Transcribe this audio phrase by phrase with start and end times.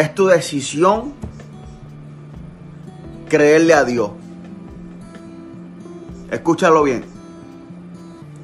[0.00, 1.12] Es tu decisión
[3.28, 4.12] creerle a Dios.
[6.30, 7.04] Escúchalo bien.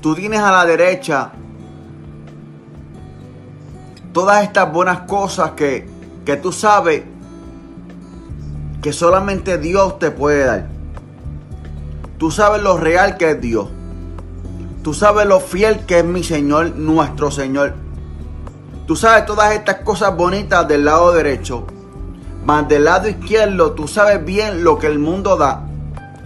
[0.00, 1.32] Tú tienes a la derecha
[4.12, 5.88] todas estas buenas cosas que,
[6.24, 7.02] que tú sabes
[8.80, 10.68] que solamente Dios te puede dar.
[12.16, 13.68] Tú sabes lo real que es Dios.
[14.84, 17.74] Tú sabes lo fiel que es mi Señor, nuestro Señor.
[18.90, 21.64] Tú sabes todas estas cosas bonitas del lado derecho.
[22.44, 25.64] Mas del lado izquierdo tú sabes bien lo que el mundo da,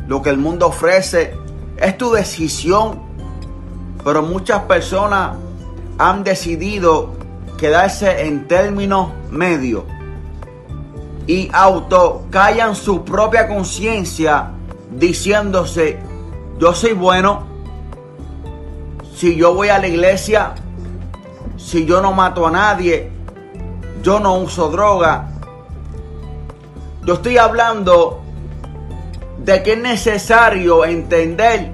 [0.08, 1.36] lo que el mundo ofrece.
[1.76, 3.02] Es tu decisión.
[4.02, 5.36] Pero muchas personas
[5.98, 7.12] han decidido
[7.58, 9.84] quedarse en términos medios
[11.26, 14.52] y auto callan su propia conciencia
[14.90, 15.98] diciéndose,
[16.58, 17.44] yo soy bueno,
[19.14, 20.54] si yo voy a la iglesia,
[21.64, 23.10] si yo no mato a nadie,
[24.02, 25.30] yo no uso droga.
[27.04, 28.20] Yo estoy hablando
[29.38, 31.70] de que es necesario entender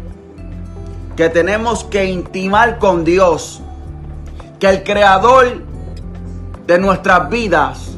[1.17, 3.63] que tenemos que intimar con Dios,
[4.61, 5.65] que el creador
[6.67, 7.91] de nuestras vidas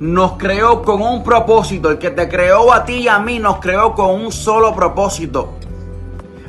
[0.00, 1.90] nos creó con un propósito.
[1.90, 5.50] El que te creó a ti y a mí nos creó con un solo propósito.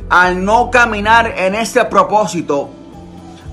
[0.09, 2.69] Al no caminar en ese propósito,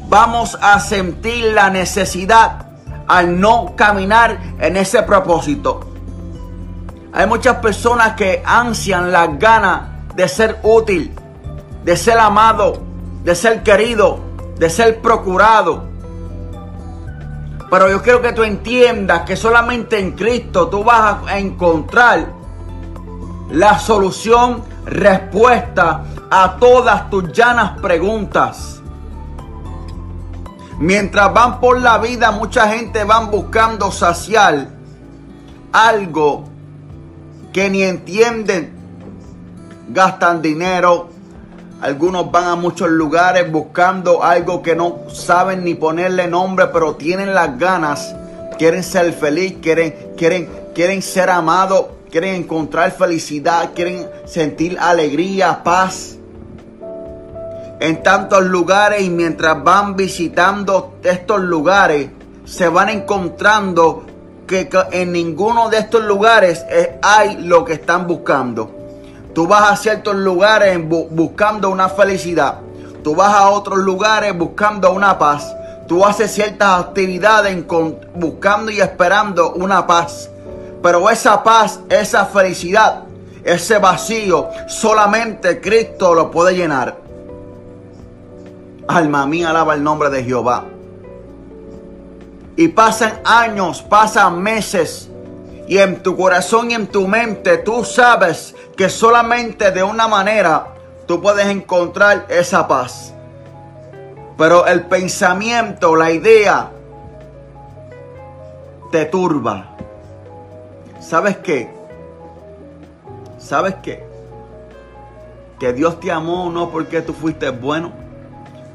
[0.09, 2.67] vamos a sentir la necesidad
[3.07, 5.81] al no caminar en ese propósito.
[7.13, 9.83] Hay muchas personas que ansian las ganas
[10.15, 11.15] de ser útil,
[11.85, 12.83] de ser amado,
[13.25, 14.21] de ser querido,
[14.59, 15.85] de ser procurado.
[17.71, 22.27] Pero yo quiero que tú entiendas que solamente en Cristo tú vas a encontrar
[23.51, 28.76] la solución, respuesta a todas tus llanas preguntas.
[30.79, 34.69] Mientras van por la vida, mucha gente van buscando saciar
[35.73, 36.45] algo
[37.53, 38.75] que ni entienden.
[39.89, 41.09] Gastan dinero,
[41.81, 47.33] algunos van a muchos lugares buscando algo que no saben ni ponerle nombre, pero tienen
[47.33, 48.15] las ganas.
[48.59, 56.16] Quieren ser feliz, quieren, quieren, quieren ser amados, quieren encontrar felicidad, quieren sentir alegría, paz.
[57.79, 62.09] En tantos lugares y mientras van visitando estos lugares,
[62.47, 64.07] se van encontrando
[64.47, 66.65] que en ninguno de estos lugares
[67.03, 68.71] hay lo que están buscando.
[69.35, 72.61] Tú vas a ciertos lugares buscando una felicidad.
[73.05, 75.55] Tú vas a otros lugares buscando una paz.
[75.87, 77.63] Tú haces ciertas actividades
[78.15, 80.31] buscando y esperando una paz.
[80.83, 83.03] Pero esa paz, esa felicidad,
[83.45, 87.06] ese vacío, solamente Cristo lo puede llenar.
[88.89, 90.65] Alma mía, alaba el nombre de Jehová.
[92.57, 95.11] Y pasan años, pasan meses.
[95.69, 100.69] Y en tu corazón y en tu mente tú sabes que solamente de una manera
[101.07, 103.13] tú puedes encontrar esa paz.
[104.39, 106.71] Pero el pensamiento, la idea,
[108.93, 109.77] te turba.
[111.01, 111.71] ¿Sabes qué?
[113.39, 114.05] ¿Sabes qué?
[115.59, 118.06] Que Dios te amó no porque tú fuiste bueno.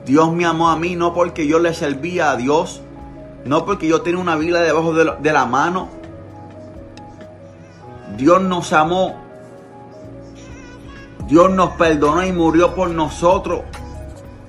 [0.06, 2.82] Dios me amó a mí no porque yo le servía a Dios.
[3.46, 5.90] No porque yo tenía una Biblia debajo de, de la mano.
[8.18, 9.22] Dios nos amó
[11.32, 13.62] Dios nos perdonó y murió por nosotros,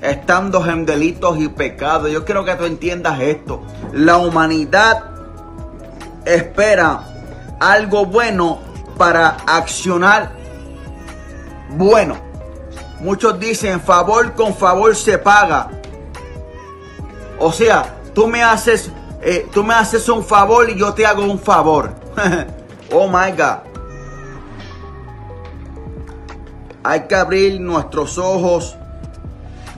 [0.00, 2.10] estando en delitos y pecados.
[2.10, 3.62] Yo quiero que tú entiendas esto.
[3.92, 5.04] La humanidad
[6.24, 7.04] espera
[7.60, 8.58] algo bueno
[8.98, 10.32] para accionar
[11.76, 12.16] bueno.
[13.02, 15.68] Muchos dicen favor con favor se paga.
[17.40, 21.24] O sea, tú me haces, eh, tú me haces un favor y yo te hago
[21.24, 21.90] un favor.
[22.92, 23.58] oh my God.
[26.84, 28.76] Hay que abrir nuestros ojos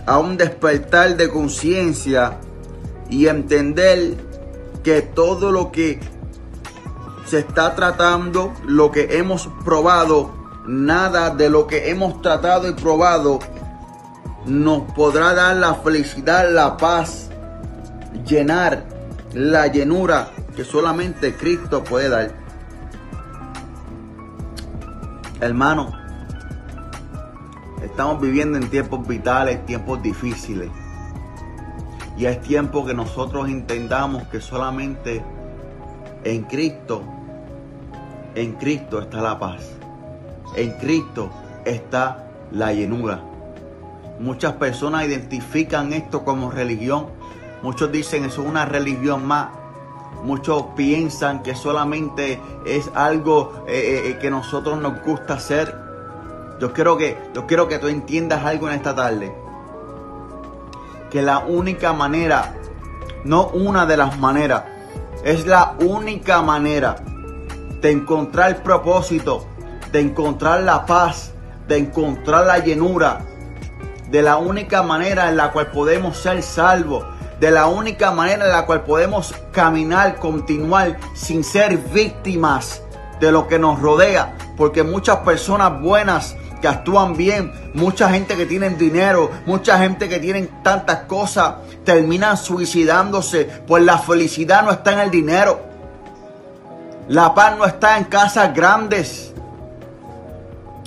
[0.05, 2.37] a un despertar de conciencia
[3.09, 4.17] y entender
[4.83, 5.99] que todo lo que
[7.25, 13.39] se está tratando, lo que hemos probado, nada de lo que hemos tratado y probado
[14.47, 17.31] nos podrá dar la felicidad, la paz,
[18.27, 18.85] llenar
[19.33, 22.33] la llenura que solamente Cristo puede dar.
[25.41, 26.05] Hermano,
[27.85, 30.69] Estamos viviendo en tiempos vitales, tiempos difíciles.
[32.17, 35.23] Y es tiempo que nosotros entendamos que solamente
[36.25, 37.05] en Cristo,
[38.35, 39.71] en Cristo está la paz.
[40.57, 41.31] En Cristo
[41.65, 43.21] está la llenura.
[44.21, 47.07] Muchas personas identifican esto como religión.
[47.63, 49.49] Muchos dicen eso es una religión más.
[50.23, 55.75] Muchos piensan que solamente es algo eh, eh, que nosotros nos gusta hacer.
[56.61, 59.35] Yo quiero que, yo quiero que tú entiendas algo en esta tarde.
[61.11, 62.55] Que la única manera,
[63.25, 64.65] no una de las maneras,
[65.25, 66.97] es la única manera
[67.81, 69.47] de encontrar propósito,
[69.95, 71.31] de encontrar la paz,
[71.69, 73.21] de encontrar la llenura,
[74.11, 77.07] de la única manera en la cual podemos ser salvos,
[77.39, 82.83] de la única manera en la cual podemos caminar, continuar sin ser víctimas
[83.21, 88.47] de lo que nos rodea, porque muchas personas buenas que actúan bien, mucha gente que
[88.47, 91.55] tiene dinero, mucha gente que tiene tantas cosas,
[91.85, 95.61] terminan suicidándose, pues la felicidad no está en el dinero.
[97.07, 99.31] La paz no está en casas grandes.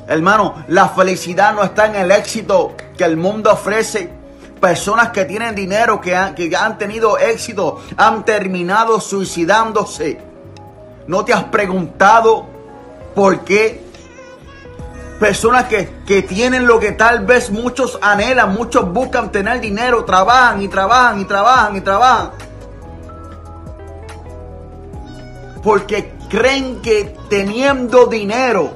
[0.08, 4.10] Hermano, la felicidad no está en el éxito que el mundo ofrece.
[4.62, 10.20] Personas que tienen dinero, que han, han tenido éxito, han terminado suicidándose.
[11.08, 12.46] ¿No te has preguntado
[13.14, 13.86] por qué?
[15.20, 20.62] Personas que, que tienen lo que tal vez muchos anhelan, muchos buscan tener dinero, trabajan
[20.62, 22.32] y trabajan y trabajan y trabajan.
[25.62, 28.72] Porque creen que teniendo dinero,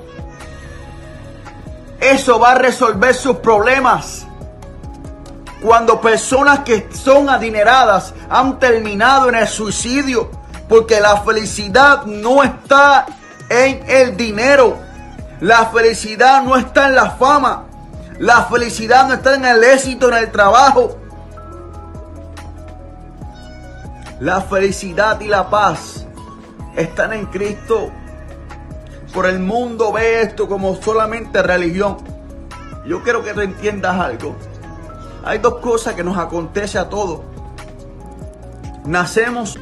[2.02, 4.26] eso va a resolver sus problemas.
[5.62, 10.32] Cuando personas que son adineradas han terminado en el suicidio,
[10.68, 13.06] porque la felicidad no está
[13.50, 14.78] en el dinero.
[15.40, 17.66] La felicidad no está en la fama.
[18.18, 20.98] La felicidad no está en el éxito, en el trabajo.
[24.20, 26.06] La felicidad y la paz
[26.76, 27.92] están en Cristo.
[29.14, 31.98] Por el mundo ve esto como solamente religión.
[32.86, 34.36] Yo quiero que tú entiendas algo.
[35.24, 37.22] Hay dos cosas que nos acontece a todos.
[38.86, 39.60] Nacemos